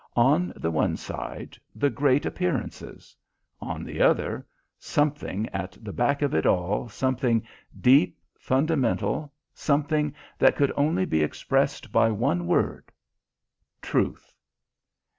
[0.17, 3.15] On the one side, the great appearances;
[3.61, 4.47] on the other,
[4.79, 7.45] something at the back of it all, something
[7.79, 12.85] deep, fundamental, something that could only be expressed by one word
[13.79, 14.33] truth.